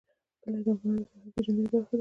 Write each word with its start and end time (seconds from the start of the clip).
کلي 0.43 0.59
د 0.65 0.67
افغانانو 0.71 1.01
د 1.03 1.07
فرهنګي 1.11 1.29
پیژندنې 1.35 1.67
برخه 1.71 1.77
ده. 1.85 1.89